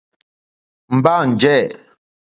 [0.97, 1.59] Mbâ njɛ̂.